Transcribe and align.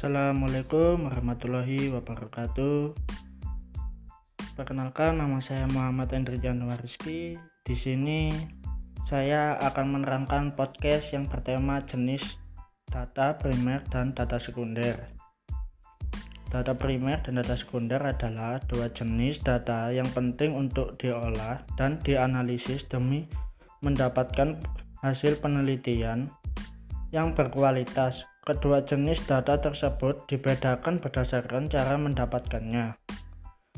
Assalamualaikum 0.00 1.12
warahmatullahi 1.12 1.92
wabarakatuh. 1.92 2.96
Perkenalkan 4.56 5.20
nama 5.20 5.36
saya 5.44 5.68
Muhammad 5.68 6.16
Endri 6.16 6.40
Januar 6.40 6.80
Rizky. 6.80 7.36
Di 7.68 7.76
sini 7.76 8.32
saya 9.04 9.60
akan 9.60 10.00
menerangkan 10.00 10.56
podcast 10.56 11.12
yang 11.12 11.28
bertema 11.28 11.84
jenis 11.84 12.40
data 12.88 13.36
primer 13.36 13.84
dan 13.92 14.16
data 14.16 14.40
sekunder. 14.40 14.96
Data 16.48 16.72
primer 16.72 17.20
dan 17.20 17.36
data 17.36 17.60
sekunder 17.60 18.00
adalah 18.00 18.56
dua 18.72 18.88
jenis 18.96 19.44
data 19.44 19.92
yang 19.92 20.08
penting 20.16 20.56
untuk 20.56 20.96
diolah 20.96 21.60
dan 21.76 22.00
dianalisis 22.00 22.88
demi 22.88 23.28
mendapatkan 23.84 24.64
hasil 25.04 25.44
penelitian 25.44 26.24
yang 27.12 27.36
berkualitas 27.36 28.24
Kedua 28.50 28.82
jenis 28.82 29.30
data 29.30 29.62
tersebut 29.62 30.26
dibedakan 30.26 30.98
berdasarkan 30.98 31.70
cara 31.70 31.94
mendapatkannya. 31.94 32.98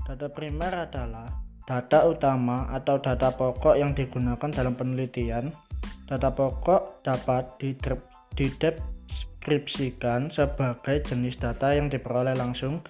Data 0.00 0.32
primer 0.32 0.88
adalah 0.88 1.28
data 1.68 2.08
utama 2.08 2.72
atau 2.72 2.96
data 2.96 3.36
pokok 3.36 3.76
yang 3.76 3.92
digunakan 3.92 4.48
dalam 4.48 4.72
penelitian. 4.72 5.52
Data 6.08 6.32
pokok 6.32 7.04
dapat 7.04 7.52
dideskripsikan 8.32 10.32
sebagai 10.32 11.04
jenis 11.04 11.36
data 11.36 11.76
yang 11.76 11.92
diperoleh 11.92 12.32
langsung 12.32 12.80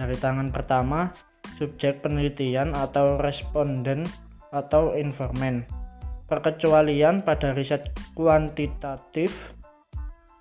dari 0.00 0.16
tangan 0.16 0.48
pertama, 0.48 1.12
subjek 1.60 2.00
penelitian 2.00 2.72
atau 2.72 3.20
responden 3.20 4.08
atau 4.56 4.96
informan. 4.96 5.68
Perkecualian 6.32 7.20
pada 7.20 7.52
riset 7.52 7.92
kuantitatif 8.16 9.59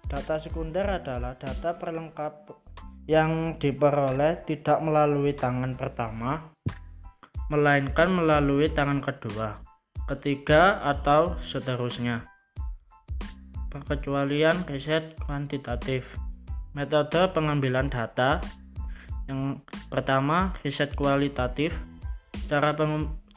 Data 0.10 0.42
sekunder 0.42 0.90
adalah 0.90 1.38
data 1.38 1.78
perlengkap 1.78 2.50
yang 3.06 3.62
diperoleh 3.62 4.42
tidak 4.50 4.82
melalui 4.82 5.38
tangan 5.38 5.78
pertama, 5.78 6.50
melainkan 7.54 8.10
melalui 8.18 8.74
tangan 8.74 9.06
kedua, 9.06 9.62
ketiga, 10.10 10.82
atau 10.82 11.38
seterusnya. 11.46 12.26
Perkecualian 13.70 14.66
riset 14.66 15.14
kuantitatif. 15.30 16.02
Metode 16.74 17.30
pengambilan 17.30 17.94
data. 17.94 18.42
Yang 19.30 19.62
pertama, 19.94 20.58
riset 20.66 20.98
kualitatif. 20.98 21.78
Cara, 22.50 22.74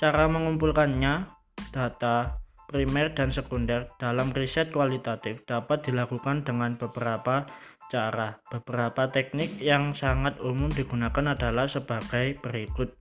cara 0.01 0.25
mengumpulkannya 0.25 1.29
data 1.69 2.42
primer 2.73 3.13
dan 3.13 3.29
sekunder 3.29 3.93
dalam 4.01 4.33
riset 4.33 4.73
kualitatif 4.73 5.45
dapat 5.45 5.85
dilakukan 5.85 6.49
dengan 6.49 6.81
beberapa 6.81 7.45
cara. 7.93 8.41
Beberapa 8.49 9.13
teknik 9.13 9.61
yang 9.61 9.93
sangat 9.93 10.41
umum 10.41 10.73
digunakan 10.73 11.37
adalah 11.37 11.69
sebagai 11.69 12.41
berikut. 12.41 12.97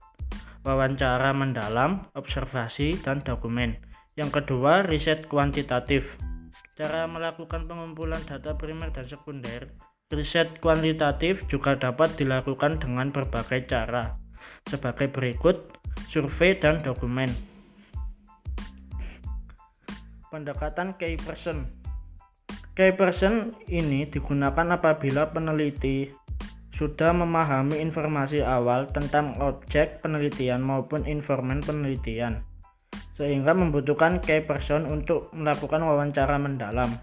Wawancara 0.62 1.32
mendalam, 1.32 2.06
observasi, 2.12 3.00
dan 3.00 3.24
dokumen. 3.24 3.80
Yang 4.14 4.44
kedua, 4.44 4.84
riset 4.84 5.26
kuantitatif. 5.26 6.06
Cara 6.76 7.08
melakukan 7.08 7.64
pengumpulan 7.64 8.20
data 8.28 8.54
primer 8.54 8.92
dan 8.92 9.08
sekunder. 9.08 9.72
Riset 10.12 10.60
kuantitatif 10.60 11.40
juga 11.48 11.72
dapat 11.72 12.12
dilakukan 12.20 12.76
dengan 12.76 13.08
berbagai 13.08 13.64
cara, 13.64 14.20
sebagai 14.68 15.08
berikut: 15.08 15.72
survei 16.12 16.60
dan 16.60 16.84
dokumen. 16.84 17.32
Pendekatan 20.32 20.96
key 20.96 21.20
person 21.20 21.68
Key 22.72 22.96
person 22.96 23.52
ini 23.68 24.08
digunakan 24.08 24.80
apabila 24.80 25.28
peneliti 25.28 26.08
sudah 26.72 27.12
memahami 27.12 27.84
informasi 27.84 28.40
awal 28.40 28.88
tentang 28.88 29.36
objek 29.44 30.00
penelitian 30.00 30.64
maupun 30.64 31.04
informan 31.04 31.60
penelitian, 31.60 32.40
sehingga 33.12 33.52
membutuhkan 33.52 34.24
key 34.24 34.40
person 34.40 34.88
untuk 34.88 35.28
melakukan 35.36 35.84
wawancara 35.84 36.40
mendalam. 36.40 36.96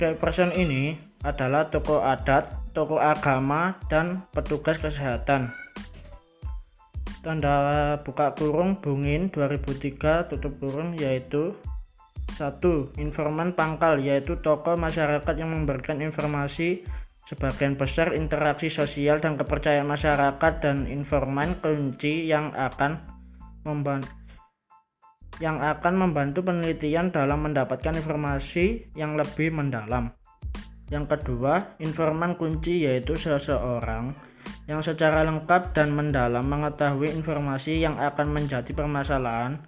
Key 0.00 0.16
person 0.16 0.56
ini 0.56 0.96
adalah 1.28 1.68
tokoh 1.68 2.00
adat, 2.00 2.56
tokoh 2.72 3.04
agama, 3.04 3.76
dan 3.92 4.24
petugas 4.32 4.80
kesehatan. 4.80 5.52
Tanda 7.20 8.00
buka 8.00 8.32
kurung 8.32 8.80
Bungin 8.80 9.28
2003 9.28 10.32
tutup 10.32 10.56
kurung 10.56 10.96
yaitu 10.96 11.52
satu, 12.32 12.90
informan 12.96 13.52
pangkal 13.52 14.00
yaitu 14.00 14.40
tokoh 14.40 14.74
masyarakat 14.74 15.34
yang 15.36 15.52
memberikan 15.52 16.00
informasi 16.00 16.82
sebagian 17.28 17.78
besar 17.78 18.16
interaksi 18.16 18.72
sosial 18.72 19.22
dan 19.22 19.38
kepercayaan 19.38 19.86
masyarakat 19.86 20.52
dan 20.58 20.90
informan 20.90 21.54
kunci 21.62 22.26
yang 22.26 22.50
akan 22.56 22.98
membantu 23.62 24.10
yang 25.40 25.58
akan 25.64 25.96
membantu 25.96 26.44
penelitian 26.44 27.08
dalam 27.10 27.42
mendapatkan 27.48 27.96
informasi 27.98 28.92
yang 28.94 29.16
lebih 29.16 29.50
mendalam. 29.50 30.12
Yang 30.92 31.16
kedua, 31.16 31.72
informan 31.80 32.36
kunci 32.36 32.84
yaitu 32.84 33.16
seseorang 33.16 34.12
yang 34.68 34.84
secara 34.84 35.24
lengkap 35.26 35.74
dan 35.74 35.90
mendalam 35.90 36.44
mengetahui 36.46 37.10
informasi 37.16 37.80
yang 37.80 37.98
akan 37.98 38.28
menjadi 38.30 38.70
permasalahan 38.70 39.58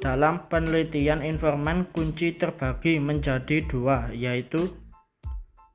dalam 0.00 0.48
penelitian 0.48 1.20
informan 1.20 1.84
kunci 1.92 2.34
terbagi 2.34 2.96
menjadi 2.96 3.62
dua 3.68 4.08
yaitu 4.10 4.72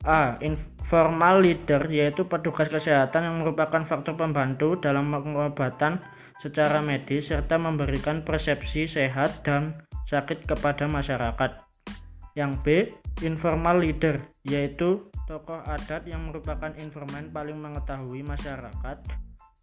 A. 0.06 0.38
Informal 0.42 1.42
leader 1.42 1.82
yaitu 1.90 2.26
petugas 2.30 2.70
kesehatan 2.70 3.26
yang 3.26 3.36
merupakan 3.42 3.86
faktor 3.86 4.18
pembantu 4.18 4.78
dalam 4.78 5.10
pengobatan 5.10 6.02
secara 6.42 6.82
medis 6.82 7.30
serta 7.30 7.58
memberikan 7.58 8.22
persepsi 8.22 8.86
sehat 8.86 9.42
dan 9.42 9.82
sakit 10.10 10.46
kepada 10.46 10.86
masyarakat. 10.86 11.62
Yang 12.38 12.52
B. 12.62 12.66
Informal 13.24 13.82
leader 13.82 14.22
yaitu 14.46 15.10
tokoh 15.26 15.64
adat 15.66 16.06
yang 16.06 16.30
merupakan 16.30 16.70
informan 16.78 17.34
paling 17.34 17.58
mengetahui 17.58 18.22
masyarakat 18.22 18.98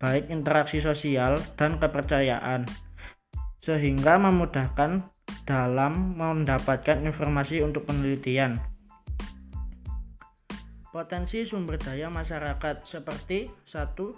baik 0.02 0.26
interaksi 0.34 0.82
sosial 0.82 1.38
dan 1.54 1.78
kepercayaan 1.78 2.66
sehingga 3.62 4.18
memudahkan 4.18 5.06
dalam 5.46 6.18
mendapatkan 6.18 6.98
informasi 7.06 7.62
untuk 7.62 7.86
penelitian. 7.86 8.58
Potensi 10.92 11.40
sumber 11.48 11.80
daya 11.80 12.12
masyarakat 12.12 12.84
seperti 12.84 13.48
satu 13.64 14.12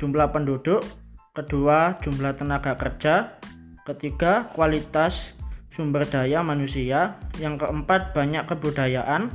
jumlah 0.00 0.34
penduduk, 0.34 0.82
kedua 1.30 1.94
jumlah 2.02 2.34
tenaga 2.34 2.74
kerja, 2.74 3.38
ketiga 3.86 4.50
kualitas 4.56 5.36
sumber 5.70 6.02
daya 6.02 6.42
manusia, 6.42 7.20
yang 7.38 7.54
keempat 7.54 8.10
banyak 8.16 8.50
kebudayaan, 8.50 9.30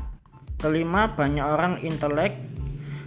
kelima 0.60 1.08
banyak 1.16 1.46
orang 1.46 1.80
intelek, 1.80 2.36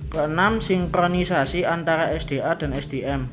keenam 0.08 0.56
sinkronisasi 0.62 1.68
antara 1.68 2.16
SDA 2.16 2.56
dan 2.56 2.72
SDM. 2.72 3.28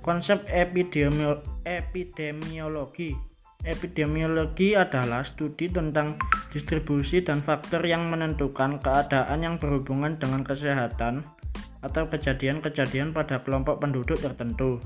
Konsep 0.00 0.48
epidemiologi 0.48 1.55
epidemiologi. 1.66 3.18
Epidemiologi 3.66 4.78
adalah 4.78 5.26
studi 5.26 5.66
tentang 5.66 6.14
distribusi 6.54 7.18
dan 7.26 7.42
faktor 7.42 7.82
yang 7.82 8.06
menentukan 8.06 8.78
keadaan 8.78 9.42
yang 9.42 9.58
berhubungan 9.58 10.14
dengan 10.22 10.46
kesehatan 10.46 11.26
atau 11.82 12.06
kejadian-kejadian 12.06 13.10
pada 13.10 13.42
kelompok 13.42 13.82
penduduk 13.82 14.22
tertentu. 14.22 14.78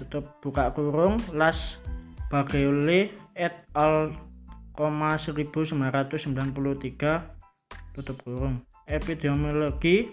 Tutup 0.00 0.24
buka 0.40 0.72
kurung 0.72 1.20
Las 1.36 1.76
Bageole 2.32 3.12
et 3.36 3.54
al. 3.76 4.16
1993 4.78 6.14
tutup 7.98 8.16
kurung. 8.22 8.62
Epidemiologi 8.86 10.06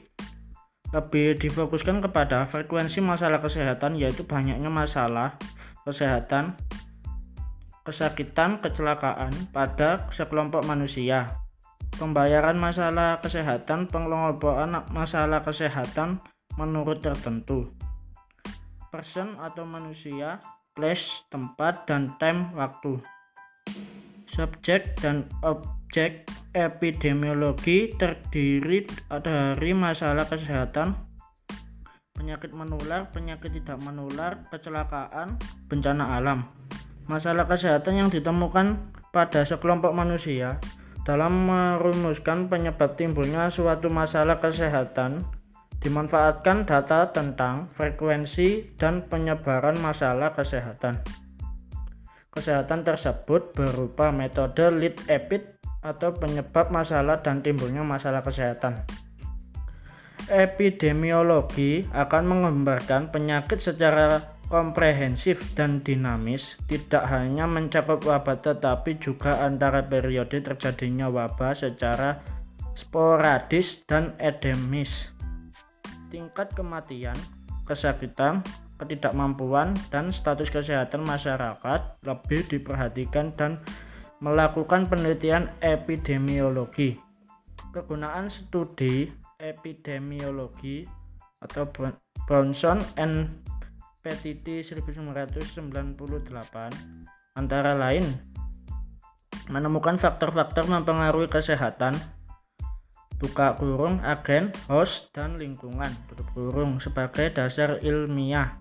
lebih 0.90 1.38
difokuskan 1.38 2.02
kepada 2.02 2.50
frekuensi 2.50 2.98
masalah 2.98 3.46
kesehatan 3.46 3.94
yaitu 3.94 4.25
banyaknya 4.25 4.74
masalah 4.74 5.38
kesehatan, 5.86 6.58
kesakitan, 7.86 8.58
kecelakaan 8.60 9.30
pada 9.54 10.10
sekelompok 10.10 10.66
manusia. 10.66 11.30
Pembayaran 11.96 12.58
masalah 12.60 13.22
kesehatan, 13.22 13.88
pengelompokan 13.88 14.84
masalah 14.92 15.46
kesehatan 15.46 16.20
menurut 16.60 17.00
tertentu. 17.00 17.72
Person 18.92 19.38
atau 19.40 19.64
manusia, 19.64 20.42
place, 20.76 21.08
tempat, 21.32 21.88
dan 21.88 22.18
time 22.20 22.52
waktu. 22.58 23.00
Subjek 24.28 25.00
dan 25.00 25.24
objek 25.46 26.28
epidemiologi 26.52 27.96
terdiri 27.96 28.84
dari 29.24 29.72
masalah 29.72 30.28
kesehatan, 30.28 30.92
penyakit 32.25 32.57
menular, 32.57 33.13
penyakit 33.13 33.54
tidak 33.54 33.77
menular, 33.86 34.50
kecelakaan, 34.50 35.38
bencana 35.69 36.18
alam. 36.18 36.42
Masalah 37.06 37.45
kesehatan 37.45 38.01
yang 38.01 38.10
ditemukan 38.10 38.81
pada 39.13 39.45
sekelompok 39.45 39.94
manusia 39.94 40.57
dalam 41.06 41.45
merumuskan 41.45 42.50
penyebab 42.50 42.98
timbulnya 42.98 43.54
suatu 43.54 43.94
masalah 43.94 44.42
kesehatan 44.42 45.22
dimanfaatkan 45.86 46.66
data 46.66 47.13
tentang 47.13 47.69
frekuensi 47.77 48.74
dan 48.74 49.06
penyebaran 49.06 49.77
masalah 49.77 50.33
kesehatan. 50.33 50.98
Kesehatan 52.33 52.81
tersebut 52.81 53.54
berupa 53.54 54.10
metode 54.10 54.66
lead 54.74 54.98
epid 55.13 55.62
atau 55.86 56.10
penyebab 56.10 56.74
masalah 56.74 57.22
dan 57.22 57.45
timbulnya 57.45 57.86
masalah 57.86 58.25
kesehatan. 58.25 59.05
Epidemiologi 60.25 61.86
akan 61.94 62.24
menggambarkan 62.25 63.13
penyakit 63.13 63.62
secara 63.62 64.22
komprehensif 64.50 65.42
dan 65.54 65.81
dinamis, 65.81 66.57
tidak 66.69 67.06
hanya 67.10 67.45
mencakup 67.50 68.01
wabah 68.06 68.42
tetapi 68.42 68.98
juga 69.01 69.42
antara 69.42 69.86
periode 69.86 70.42
terjadinya 70.42 71.10
wabah 71.10 71.54
secara 71.54 72.22
sporadis 72.77 73.81
dan 73.89 74.13
endemis 74.22 75.16
tingkat 76.16 76.48
kematian, 76.56 77.18
kesakitan, 77.68 78.39
ketidakmampuan, 78.80 79.75
dan 79.92 80.16
status 80.16 80.48
kesehatan 80.48 81.04
masyarakat 81.04 82.00
lebih 82.07 82.48
diperhatikan 82.48 83.36
dan 83.36 83.60
melakukan 84.24 84.88
penelitian 84.88 85.51
epidemiologi. 85.60 86.95
Kegunaan 87.75 88.31
studi 88.31 89.12
epidemiologi 89.40 90.88
atau 91.44 91.68
Bronson 92.26 92.80
and 92.96 93.36
Petiti 94.00 94.62
1998 94.62 96.30
antara 97.36 97.74
lain 97.74 98.06
menemukan 99.50 99.98
faktor-faktor 99.98 100.66
mempengaruhi 100.70 101.30
kesehatan 101.30 101.94
buka 103.16 103.56
kurung 103.56 104.04
agen, 104.04 104.52
host, 104.68 105.12
dan 105.16 105.40
lingkungan. 105.40 105.88
Tutup 106.12 106.28
kurung 106.36 106.84
sebagai 106.84 107.32
dasar 107.32 107.80
ilmiah. 107.80 108.60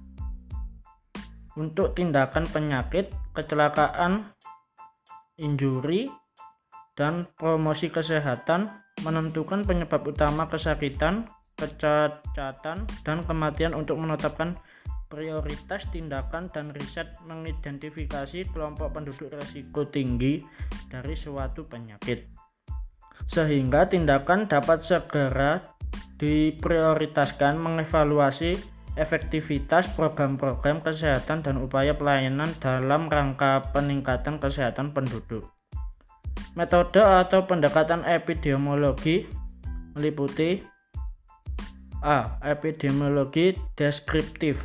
Untuk 1.55 1.95
tindakan 1.95 2.47
penyakit, 2.51 3.15
kecelakaan, 3.35 4.35
injuri, 5.39 6.11
dan 6.95 7.27
promosi 7.39 7.91
kesehatan 7.91 8.84
menentukan 9.03 9.67
penyebab 9.67 10.07
utama 10.07 10.47
kesakitan, 10.47 11.27
kecacatan, 11.59 12.87
dan 13.03 13.19
kematian 13.27 13.75
untuk 13.75 13.99
menetapkan 13.99 14.55
prioritas 15.11 15.87
tindakan 15.91 16.47
dan 16.51 16.71
riset 16.75 17.11
mengidentifikasi 17.27 18.47
kelompok 18.55 18.95
penduduk 18.95 19.31
risiko 19.35 19.87
tinggi 19.91 20.43
dari 20.91 21.15
suatu 21.15 21.67
penyakit 21.67 22.35
sehingga 23.31 23.89
tindakan 23.89 24.51
dapat 24.51 24.85
segera 24.85 25.63
diprioritaskan 26.19 27.57
mengevaluasi 27.57 28.59
efektivitas 28.95 29.91
program-program 29.99 30.83
kesehatan 30.83 31.43
dan 31.43 31.59
upaya 31.59 31.99
pelayanan 31.99 32.51
dalam 32.63 33.11
rangka 33.11 33.75
peningkatan 33.75 34.39
kesehatan 34.39 34.95
penduduk. 34.95 35.54
Metode 36.55 37.03
atau 37.03 37.43
pendekatan 37.47 38.07
epidemiologi 38.07 39.27
meliputi 39.99 40.63
A. 42.03 42.39
Epidemiologi 42.47 43.59
deskriptif 43.75 44.59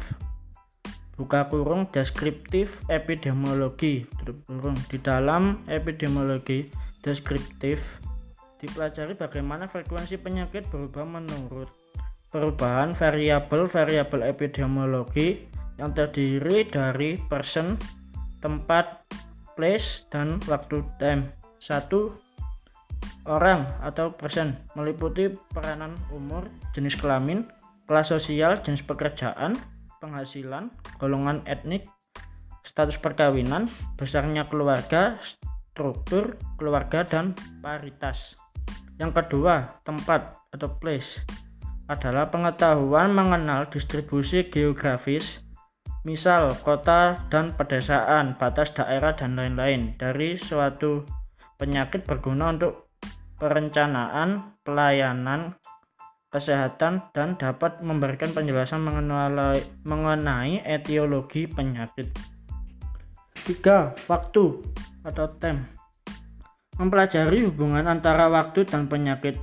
buka 1.20 1.52
kurung 1.52 1.84
deskriptif 1.92 2.80
epidemiologi 2.88 4.08
kurung 4.48 4.80
di 4.88 4.96
dalam 5.04 5.60
epidemiologi 5.68 6.72
deskriptif 7.04 7.84
dipelajari 8.64 9.20
bagaimana 9.20 9.68
frekuensi 9.68 10.16
penyakit 10.16 10.64
berubah 10.72 11.04
menurut 11.04 11.68
perubahan 12.32 12.96
variabel-variabel 12.96 14.32
epidemiologi 14.32 15.44
yang 15.76 15.96
terdiri 15.96 16.68
dari 16.68 17.20
person, 17.32 17.80
tempat, 18.44 19.04
place, 19.56 20.04
dan 20.12 20.38
waktu 20.46 20.84
time. 21.00 21.28
Satu 21.60 22.16
orang 23.28 23.68
atau 23.84 24.16
person 24.16 24.58
meliputi 24.74 25.30
peranan 25.54 25.94
umur, 26.16 26.48
jenis 26.74 26.98
kelamin, 26.98 27.46
kelas 27.86 28.10
sosial, 28.10 28.58
jenis 28.64 28.82
pekerjaan, 28.84 29.60
penghasilan, 30.00 30.74
golongan 30.98 31.44
etnik, 31.46 31.86
status 32.64 32.98
perkawinan, 32.98 33.68
besarnya 34.00 34.48
keluarga, 34.48 35.20
struktur 35.22 36.40
keluarga, 36.56 37.06
dan 37.06 37.36
paritas. 37.60 38.36
Yang 39.00 39.24
kedua, 39.24 39.80
tempat 39.88 40.36
atau 40.52 40.70
place 40.82 41.24
adalah 41.90 42.30
pengetahuan 42.30 43.10
mengenal 43.10 43.66
distribusi 43.72 44.46
geografis, 44.46 45.42
misal 46.06 46.54
kota 46.62 47.18
dan 47.34 47.56
pedesaan, 47.58 48.38
batas 48.38 48.70
daerah 48.76 49.16
dan 49.18 49.34
lain-lain 49.34 49.98
dari 49.98 50.38
suatu 50.38 51.02
penyakit 51.60 52.08
berguna 52.08 52.56
untuk 52.56 52.88
perencanaan 53.36 54.56
pelayanan 54.64 55.60
kesehatan 56.32 57.12
dan 57.12 57.36
dapat 57.36 57.84
memberikan 57.84 58.32
penjelasan 58.32 58.80
mengenai, 58.80 59.60
mengenai 59.84 60.64
etiologi 60.64 61.46
penyakit. 61.46 62.08
3. 63.44 64.08
Waktu 64.08 64.44
atau 65.04 65.26
time 65.42 65.68
Mempelajari 66.80 67.44
hubungan 67.44 67.92
antara 67.92 68.32
waktu 68.32 68.64
dan 68.64 68.88
penyakit 68.88 69.36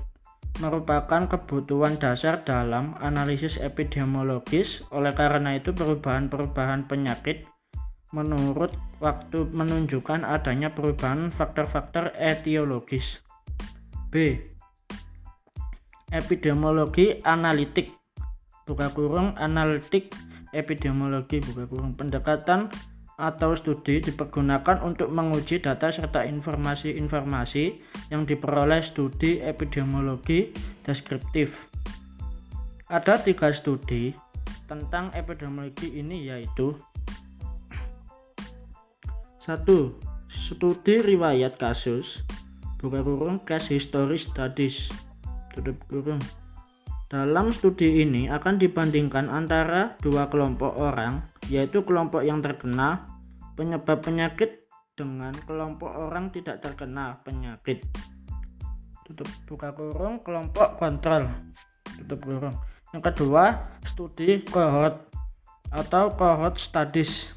merupakan 0.56 1.28
kebutuhan 1.28 2.00
dasar 2.00 2.40
dalam 2.48 2.96
analisis 3.04 3.60
epidemiologis. 3.60 4.80
Oleh 4.88 5.12
karena 5.12 5.60
itu, 5.60 5.76
perubahan-perubahan 5.76 6.88
penyakit 6.88 7.44
menurut 8.14 8.70
waktu 9.02 9.50
menunjukkan 9.50 10.22
adanya 10.22 10.70
perubahan 10.70 11.34
faktor-faktor 11.34 12.14
etiologis. 12.14 13.18
B. 14.14 14.38
Epidemiologi 16.14 17.18
analitik 17.26 17.90
buka 18.66 18.90
kurung 18.94 19.34
analitik 19.38 20.14
epidemiologi 20.54 21.42
buka 21.42 21.66
kurung 21.66 21.98
pendekatan 21.98 22.70
atau 23.16 23.56
studi 23.56 24.04
dipergunakan 24.04 24.84
untuk 24.84 25.08
menguji 25.08 25.64
data 25.64 25.88
serta 25.88 26.22
informasi-informasi 26.28 27.64
yang 28.12 28.28
diperoleh 28.28 28.84
studi 28.84 29.40
epidemiologi 29.40 30.52
deskriptif. 30.84 31.56
Ada 32.92 33.18
tiga 33.18 33.50
studi 33.50 34.12
tentang 34.68 35.10
epidemiologi 35.16 35.96
ini 35.96 36.28
yaitu 36.28 36.76
satu 39.46 39.94
studi 40.26 40.98
riwayat 40.98 41.54
kasus 41.54 42.26
buka 42.82 42.98
kurung 43.06 43.38
case 43.46 43.78
history 43.78 44.18
studies 44.18 44.90
tutup 45.54 45.78
kurung 45.86 46.18
dalam 47.06 47.54
studi 47.54 48.02
ini 48.02 48.26
akan 48.26 48.58
dibandingkan 48.58 49.30
antara 49.30 49.94
dua 50.02 50.26
kelompok 50.26 50.74
orang, 50.74 51.22
yaitu 51.46 51.86
kelompok 51.86 52.26
yang 52.26 52.42
terkena 52.42 53.06
penyebab 53.54 54.02
penyakit 54.02 54.66
dengan 54.98 55.30
kelompok 55.46 55.86
orang 55.86 56.34
tidak 56.34 56.58
terkena 56.58 57.22
penyakit. 57.22 57.86
Tutup 59.06 59.30
buka 59.46 59.70
kurung 59.70 60.18
kelompok 60.26 60.82
kontrol. 60.82 61.30
Tutup 61.94 62.26
kurung. 62.26 62.58
Yang 62.90 63.14
kedua, 63.14 63.70
studi 63.86 64.42
cohort 64.42 65.06
atau 65.70 66.10
cohort 66.10 66.58
studies. 66.58 67.35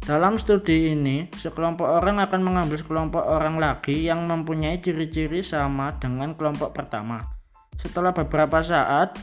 Dalam 0.00 0.40
studi 0.40 0.96
ini, 0.96 1.28
sekelompok 1.32 1.86
orang 1.86 2.24
akan 2.24 2.40
mengambil 2.40 2.80
sekelompok 2.80 3.20
orang 3.20 3.60
lagi 3.60 3.94
yang 4.00 4.24
mempunyai 4.24 4.80
ciri-ciri 4.80 5.44
sama 5.44 5.94
dengan 6.00 6.34
kelompok 6.34 6.72
pertama 6.72 7.40
setelah 7.80 8.12
beberapa 8.12 8.60
saat 8.60 9.16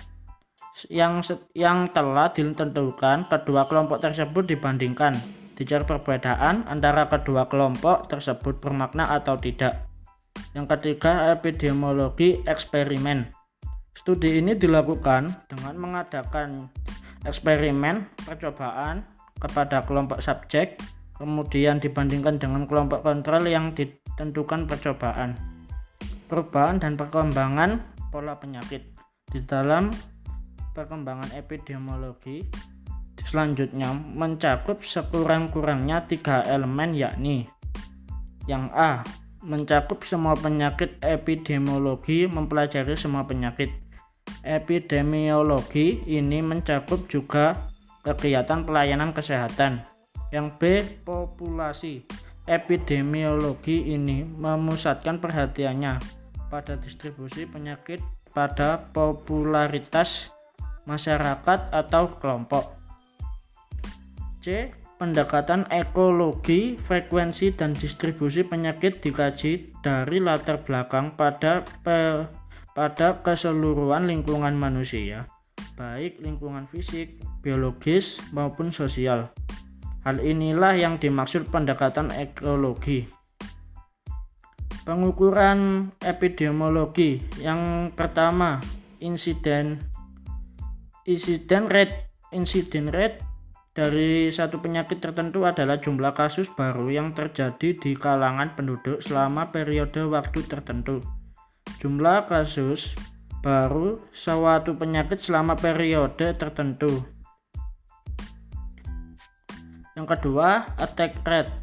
yang 0.89 1.21
yang 1.57 1.89
telah 1.89 2.33
ditentukan, 2.33 3.29
kedua 3.29 3.65
kelompok 3.69 4.01
tersebut 4.01 4.45
dibandingkan. 4.49 5.13
Dicari 5.57 5.85
perbedaan 5.89 6.69
antara 6.69 7.09
kedua 7.09 7.49
kelompok 7.49 8.05
tersebut 8.13 8.61
bermakna 8.61 9.09
atau 9.09 9.41
tidak. 9.41 9.89
Yang 10.53 10.77
ketiga, 10.77 11.33
epidemiologi 11.33 12.45
eksperimen. 12.45 13.33
Studi 13.97 14.37
ini 14.37 14.53
dilakukan 14.53 15.33
dengan 15.49 15.73
mengadakan 15.81 16.69
eksperimen 17.25 18.05
percobaan 18.21 19.01
kepada 19.37 19.85
kelompok 19.85 20.21
subjek, 20.21 20.81
kemudian 21.17 21.77
dibandingkan 21.81 22.37
dengan 22.37 22.65
kelompok 22.65 23.05
kontrol 23.05 23.45
yang 23.45 23.73
ditentukan 23.73 24.65
percobaan. 24.69 25.37
Perubahan 26.27 26.81
dan 26.81 26.99
perkembangan 26.99 27.81
pola 28.11 28.35
penyakit. 28.35 28.83
Di 29.27 29.43
dalam 29.43 29.91
perkembangan 30.75 31.33
epidemiologi 31.35 32.43
selanjutnya 33.27 33.91
mencakup 33.91 34.79
sekurang-kurangnya 34.85 36.07
tiga 36.07 36.45
elemen 36.47 36.95
yakni 36.95 37.43
yang 38.47 38.71
A 38.71 39.03
mencakup 39.43 40.03
semua 40.03 40.33
penyakit 40.33 40.97
epidemiologi, 41.03 42.25
mempelajari 42.25 42.95
semua 42.99 43.23
penyakit. 43.27 43.69
Epidemiologi 44.43 46.03
ini 46.07 46.43
mencakup 46.43 47.07
juga 47.07 47.55
kegiatan 48.13 48.63
pelayanan 48.63 49.11
kesehatan. 49.11 49.83
Yang 50.31 50.47
B, 50.59 50.61
populasi. 51.03 52.07
Epidemiologi 52.47 53.91
ini 53.91 54.23
memusatkan 54.23 55.19
perhatiannya 55.19 55.99
pada 56.47 56.79
distribusi 56.79 57.43
penyakit 57.43 57.99
pada 58.31 58.79
popularitas 58.95 60.31
masyarakat 60.87 61.73
atau 61.73 62.15
kelompok. 62.21 62.77
C. 64.39 64.71
Pendekatan 64.97 65.69
ekologi, 65.69 66.73
frekuensi, 66.73 67.53
dan 67.53 67.77
distribusi 67.77 68.41
penyakit 68.41 68.97
dikaji 68.97 69.69
dari 69.85 70.17
latar 70.17 70.65
belakang 70.65 71.13
pada 71.13 71.61
pe, 71.85 72.25
pada 72.73 73.21
keseluruhan 73.21 74.09
lingkungan 74.09 74.57
manusia, 74.57 75.29
baik 75.77 76.17
lingkungan 76.25 76.65
fisik, 76.73 77.21
biologis, 77.45 78.17
maupun 78.33 78.73
sosial. 78.73 79.29
Hal 80.03 80.17
inilah 80.19 80.73
yang 80.73 80.97
dimaksud 80.97 81.53
pendekatan 81.53 82.09
ekologi. 82.17 83.05
Pengukuran 84.83 85.91
epidemiologi 86.01 87.21
yang 87.43 87.93
pertama, 87.93 88.57
insiden 88.97 89.77
insiden 91.05 91.69
rate 91.69 92.09
insiden 92.33 92.89
rate 92.91 93.21
dari 93.77 94.33
satu 94.33 94.57
penyakit 94.57 94.97
tertentu 94.97 95.45
adalah 95.45 95.77
jumlah 95.77 96.17
kasus 96.17 96.49
baru 96.57 96.89
yang 96.89 97.13
terjadi 97.13 97.77
di 97.77 97.93
kalangan 97.93 98.57
penduduk 98.57 99.05
selama 99.05 99.53
periode 99.53 100.01
waktu 100.09 100.41
tertentu. 100.49 100.97
Jumlah 101.77 102.25
kasus 102.25 102.97
baru 103.45 104.01
suatu 104.09 104.73
penyakit 104.73 105.21
selama 105.21 105.53
periode 105.53 106.33
tertentu. 106.35 107.05
Yang 109.97 110.07
kedua, 110.17 110.77
attack 110.77 111.21
rate. 111.25 111.53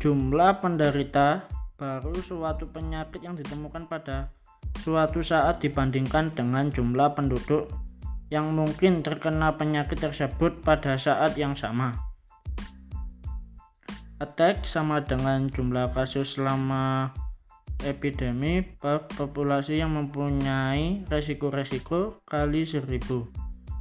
Jumlah 0.00 0.58
penderita 0.58 1.44
baru 1.78 2.16
suatu 2.18 2.66
penyakit 2.66 3.22
yang 3.22 3.38
ditemukan 3.38 3.86
pada 3.86 4.32
suatu 4.80 5.20
saat 5.20 5.60
dibandingkan 5.60 6.32
dengan 6.32 6.72
jumlah 6.72 7.12
penduduk 7.14 7.68
yang 8.32 8.54
mungkin 8.54 9.02
terkena 9.02 9.54
penyakit 9.54 9.98
tersebut 9.98 10.62
pada 10.62 10.96
saat 10.96 11.34
yang 11.36 11.52
sama. 11.52 11.92
Attack 14.20 14.68
sama 14.68 15.00
dengan 15.04 15.48
jumlah 15.48 15.90
kasus 15.96 16.36
selama 16.36 17.10
epidemi 17.86 18.64
populasi 19.16 19.80
yang 19.80 19.96
mempunyai 19.96 21.04
resiko-resiko 21.08 22.20
kali 22.28 22.64
seribu. 22.64 23.28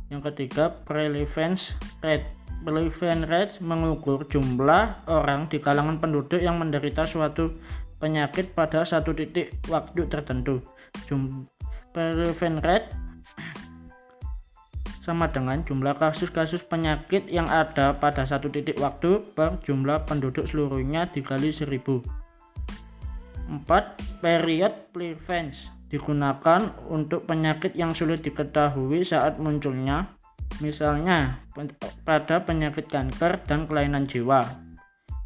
Yang 0.10 0.34
ketiga, 0.34 0.74
prevalence 0.84 1.77
rate. 2.01 2.25
Prevalence 2.65 3.27
rate 3.29 3.53
mengukur 3.63 4.25
jumlah 4.27 5.06
orang 5.08 5.48
di 5.48 5.62
kalangan 5.62 6.01
penduduk 6.01 6.41
yang 6.41 6.60
menderita 6.60 7.08
suatu 7.08 7.56
penyakit 8.01 8.51
pada 8.51 8.84
satu 8.84 9.15
titik 9.15 9.53
waktu 9.72 10.08
tertentu. 10.10 10.60
Jum 11.08 11.48
prevalence 11.94 12.63
rate 12.65 12.88
sama 15.00 15.32
dengan 15.32 15.65
jumlah 15.65 15.98
kasus-kasus 15.98 16.62
penyakit 16.68 17.25
yang 17.32 17.50
ada 17.50 17.98
pada 17.98 18.29
satu 18.29 18.46
titik 18.51 18.77
waktu 18.77 19.24
per 19.34 19.58
jumlah 19.65 20.06
penduduk 20.06 20.46
seluruhnya 20.46 21.10
dikali 21.10 21.50
1000. 21.50 22.18
4. 23.50 24.22
Period 24.22 24.94
prevalence 24.94 25.74
digunakan 25.89 26.70
untuk 26.86 27.25
penyakit 27.25 27.74
yang 27.74 27.98
sulit 27.98 28.22
diketahui 28.22 29.01
saat 29.01 29.41
munculnya, 29.41 30.13
misalnya 30.62 31.41
pada 32.06 32.46
penyakit 32.46 32.86
kanker 32.86 33.41
dan 33.50 33.65
kelainan 33.65 34.06
jiwa. 34.06 34.46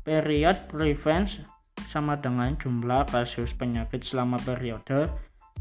Period 0.07 0.71
prevalence 0.71 1.43
sama 1.91 2.15
dengan 2.17 2.55
jumlah 2.57 3.05
kasus 3.11 3.51
penyakit 3.53 4.01
selama 4.07 4.39
periode 4.41 5.11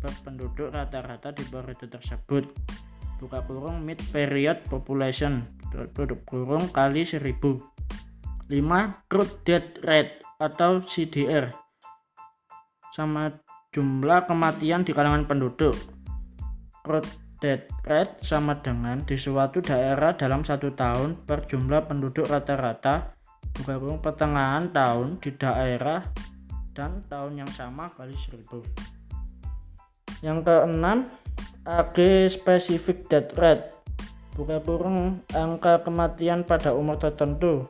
per 0.00 0.12
penduduk 0.24 0.72
rata-rata 0.72 1.30
di 1.30 1.44
periode 1.46 1.86
tersebut 1.86 2.48
buka 3.22 3.38
kurung 3.46 3.86
mid 3.86 4.02
period 4.10 4.58
population 4.66 5.46
tutup 5.70 6.18
kurung 6.26 6.66
kali 6.74 7.06
1000 7.06 7.22
5 7.22 7.62
crude 9.06 9.34
death 9.46 9.78
rate 9.86 10.18
atau 10.42 10.82
CDR 10.82 11.61
sama 12.92 13.32
jumlah 13.72 14.28
kematian 14.28 14.84
di 14.84 14.92
kalangan 14.92 15.24
penduduk. 15.24 15.74
Crude 16.84 17.08
death 17.42 17.66
rate 17.88 18.22
sama 18.22 18.54
dengan 18.62 19.02
di 19.02 19.18
suatu 19.18 19.58
daerah 19.58 20.14
dalam 20.14 20.46
satu 20.46 20.70
tahun 20.78 21.26
per 21.26 21.42
jumlah 21.50 21.90
penduduk 21.90 22.30
rata-rata 22.30 23.18
buka 23.52 23.98
pertengahan 23.98 24.70
tahun 24.70 25.18
di 25.18 25.34
daerah 25.34 26.06
dan 26.72 27.04
tahun 27.10 27.42
yang 27.42 27.50
sama 27.50 27.90
kali 27.98 28.14
1000 28.14 29.02
yang 30.22 30.46
keenam 30.46 31.10
AG 31.66 31.98
Specific 32.30 33.10
Death 33.10 33.34
Rate. 33.34 33.74
Buka 34.32 34.62
kurung 34.64 35.20
angka 35.36 35.84
kematian 35.84 36.46
pada 36.46 36.72
umur 36.72 36.96
tertentu. 36.96 37.68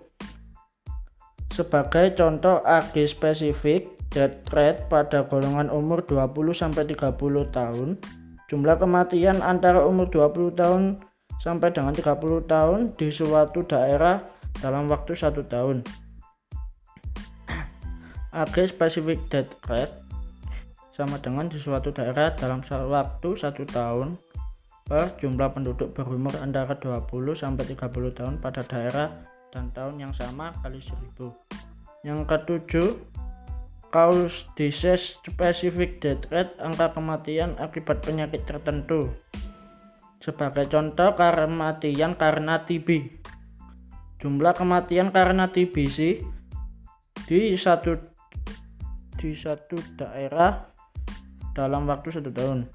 Sebagai 1.51 2.15
contoh 2.15 2.63
AG 2.63 2.95
Specific 3.09 4.02
Death 4.13 4.45
Rate 4.53 4.87
pada 4.93 5.25
golongan 5.25 5.73
umur 5.73 6.05
20-30 6.05 6.93
tahun 7.49 7.89
jumlah 8.53 8.77
kematian 8.77 9.41
antara 9.41 9.81
umur 9.81 10.13
20 10.13 10.53
tahun 10.53 11.01
sampai 11.41 11.73
dengan 11.73 11.97
30 11.97 12.45
tahun 12.45 12.81
di 13.01 13.09
suatu 13.09 13.65
daerah 13.65 14.21
dalam 14.61 14.93
waktu 14.93 15.17
satu 15.17 15.43
tahun 15.49 15.81
AG 18.45 18.55
Specific 18.69 19.19
Death 19.33 19.57
Rate 19.67 19.97
sama 20.93 21.17
dengan 21.25 21.49
di 21.49 21.57
suatu 21.57 21.89
daerah 21.89 22.37
dalam 22.37 22.61
waktu 22.69 23.29
satu 23.33 23.65
tahun 23.65 24.21
per 24.85 25.09
jumlah 25.17 25.49
penduduk 25.57 25.97
berumur 25.97 26.37
antara 26.45 26.77
20 26.77 27.09
sampai 27.33 27.65
30 27.65 28.13
tahun 28.13 28.35
pada 28.45 28.61
daerah 28.69 29.09
dan 29.49 29.73
tahun 29.73 30.05
yang 30.05 30.13
sama 30.13 30.53
kali 30.61 30.85
1000. 30.85 31.33
Yang 32.05 32.21
ketujuh, 32.29 32.89
cause 33.93 34.49
disease 34.57 35.21
specific 35.21 36.01
death 36.01 36.25
rate 36.33 36.57
angka 36.65 36.97
kematian 36.97 37.55
akibat 37.61 38.01
penyakit 38.01 38.43
tertentu. 38.49 39.13
Sebagai 40.25 40.67
contoh 40.73 41.13
kematian 41.13 42.17
karena 42.17 42.65
TB. 42.65 43.21
Jumlah 44.25 44.55
kematian 44.57 45.13
karena 45.13 45.51
TBC 45.53 46.25
di 47.29 47.41
satu 47.59 48.01
di 49.21 49.37
satu 49.37 49.77
daerah 50.01 50.73
dalam 51.53 51.85
waktu 51.85 52.17
satu 52.17 52.33
tahun. 52.33 52.73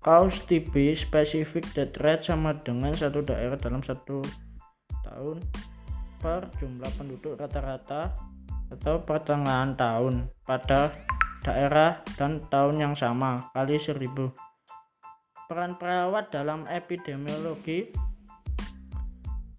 Kaus 0.00 0.40
TB 0.46 0.94
spesifik 0.96 1.66
death 1.74 1.98
rate 2.00 2.24
sama 2.32 2.56
dengan 2.64 2.94
satu 2.94 3.20
daerah 3.26 3.58
dalam 3.58 3.82
satu 3.82 4.22
tahun 5.04 5.42
per 6.22 6.48
jumlah 6.62 6.90
penduduk 6.96 7.34
rata-rata 7.34 8.14
atau 8.72 9.02
pertengahan 9.02 9.74
tahun 9.78 10.30
pada 10.42 10.94
daerah 11.46 12.02
dan 12.18 12.42
tahun 12.50 12.82
yang 12.82 12.94
sama 12.98 13.50
kali 13.54 13.78
seribu. 13.78 14.34
Peran 15.46 15.78
perawat 15.78 16.34
dalam 16.34 16.66
epidemiologi 16.66 17.94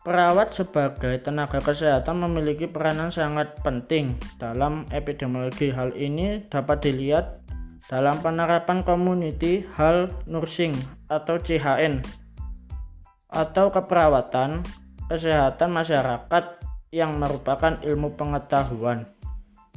Perawat 0.07 0.55
sebagai 0.55 1.19
tenaga 1.19 1.59
kesehatan 1.59 2.23
memiliki 2.23 2.63
peranan 2.63 3.11
sangat 3.11 3.59
penting 3.59 4.15
dalam 4.39 4.87
epidemiologi. 4.95 5.67
Hal 5.67 5.91
ini 5.99 6.47
dapat 6.47 6.79
dilihat 6.79 7.43
dalam 7.91 8.15
penerapan 8.23 8.87
community 8.87 9.67
health 9.75 10.15
nursing 10.23 10.71
atau 11.11 11.35
CHN 11.35 11.99
atau 13.35 13.67
keperawatan 13.67 14.63
kesehatan 15.11 15.75
masyarakat 15.75 16.43
yang 16.91 17.19
merupakan 17.19 17.79
ilmu 17.83 18.15
pengetahuan 18.15 19.07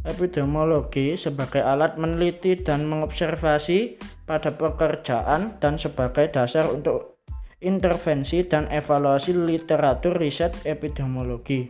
epidemiologi 0.09 1.13
sebagai 1.17 1.61
alat 1.61 2.01
meneliti 2.01 2.57
dan 2.57 2.89
mengobservasi 2.89 4.01
pada 4.25 4.49
pekerjaan 4.55 5.61
dan 5.61 5.77
sebagai 5.77 6.33
dasar 6.33 6.65
untuk 6.73 7.21
intervensi 7.61 8.41
dan 8.41 8.65
evaluasi 8.73 9.37
literatur 9.37 10.17
riset 10.17 10.57
epidemiologi. 10.65 11.69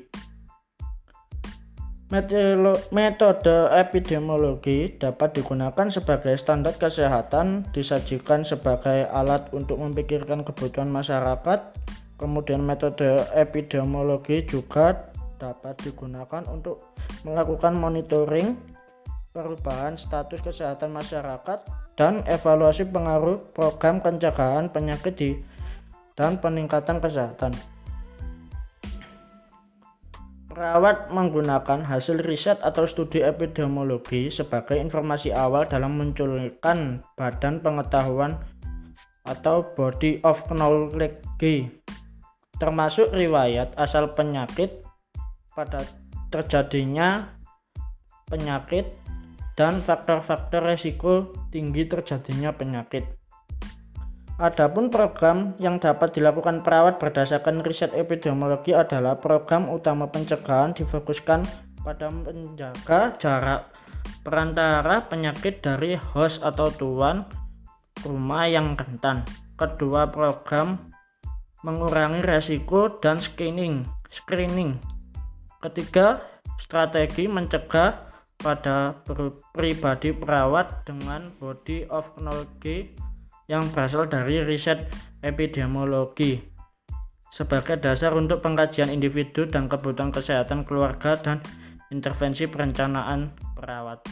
Metode 2.91 3.71
epidemiologi 3.71 4.99
dapat 4.99 5.31
digunakan 5.31 5.87
sebagai 5.95 6.35
standar 6.35 6.75
kesehatan, 6.75 7.71
disajikan 7.71 8.43
sebagai 8.43 9.07
alat 9.15 9.47
untuk 9.55 9.79
memikirkan 9.79 10.43
kebutuhan 10.43 10.91
masyarakat. 10.91 11.71
Kemudian 12.19 12.67
metode 12.67 13.23
epidemiologi 13.31 14.43
juga 14.43 15.11
dapat 15.41 15.81
digunakan 15.81 16.45
untuk 16.53 16.93
melakukan 17.25 17.73
monitoring 17.73 18.55
perubahan 19.33 19.97
status 19.97 20.45
kesehatan 20.45 20.93
masyarakat 20.93 21.65
dan 21.97 22.21
evaluasi 22.29 22.85
pengaruh 22.85 23.41
program 23.57 24.05
pencegahan 24.05 24.69
penyakit 24.69 25.15
di 25.17 25.31
dan 26.19 26.37
peningkatan 26.37 27.01
kesehatan. 27.01 27.57
Perawat 30.51 31.09
menggunakan 31.15 31.87
hasil 31.87 32.21
riset 32.27 32.59
atau 32.61 32.85
studi 32.85 33.23
epidemiologi 33.25 34.29
sebagai 34.29 34.77
informasi 34.77 35.33
awal 35.33 35.65
dalam 35.65 35.97
menculkan 35.97 37.01
badan 37.17 37.63
pengetahuan 37.63 38.37
atau 39.25 39.63
body 39.79 40.19
of 40.27 40.43
knowledge 40.51 41.23
termasuk 42.61 43.09
riwayat 43.17 43.73
asal 43.79 44.13
penyakit 44.13 44.85
pada 45.61 45.85
terjadinya 46.33 47.37
penyakit 48.33 48.97
dan 49.61 49.77
faktor-faktor 49.85 50.65
resiko 50.65 51.37
tinggi 51.53 51.85
terjadinya 51.85 52.49
penyakit. 52.49 53.05
Adapun 54.41 54.89
program 54.89 55.53
yang 55.61 55.77
dapat 55.77 56.17
dilakukan 56.17 56.65
perawat 56.65 56.97
berdasarkan 56.97 57.61
riset 57.61 57.93
epidemiologi 57.93 58.73
adalah 58.73 59.21
program 59.21 59.69
utama 59.69 60.09
pencegahan 60.09 60.73
difokuskan 60.73 61.45
pada 61.85 62.09
menjaga 62.09 63.21
jarak 63.21 63.69
perantara 64.25 65.05
penyakit 65.13 65.61
dari 65.61 65.93
host 65.93 66.41
atau 66.41 66.73
tuan 66.73 67.29
rumah 68.01 68.49
yang 68.49 68.81
rentan. 68.81 69.29
Kedua 69.61 70.09
program 70.09 70.89
mengurangi 71.61 72.25
resiko 72.25 72.97
dan 73.05 73.21
screening. 73.21 73.85
Screening. 74.09 75.00
Ketiga, 75.61 76.25
strategi 76.57 77.29
mencegah 77.29 78.09
pada 78.41 78.97
pribadi 79.53 80.17
perawat 80.17 80.89
dengan 80.89 81.29
body 81.37 81.85
of 81.93 82.09
knowledge 82.17 82.97
yang 83.53 83.69
berasal 83.77 84.09
dari 84.09 84.41
riset 84.41 84.89
epidemiologi 85.21 86.41
sebagai 87.31 87.79
dasar 87.79 88.17
untuk 88.17 88.43
pengkajian 88.43 88.91
individu 88.91 89.47
dan 89.47 89.71
kebutuhan 89.71 90.11
kesehatan 90.11 90.67
keluarga 90.67 91.15
dan 91.21 91.39
intervensi 91.95 92.49
perencanaan 92.51 93.31
perawat. 93.55 94.03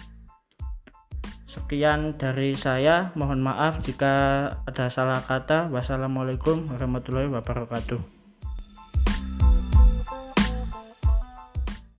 Sekian 1.49 2.14
dari 2.21 2.52
saya, 2.55 3.11
mohon 3.17 3.40
maaf 3.40 3.81
jika 3.83 4.47
ada 4.69 4.87
salah 4.93 5.19
kata. 5.25 5.73
Wassalamualaikum 5.73 6.69
warahmatullahi 6.71 7.33
wabarakatuh. 7.33 8.17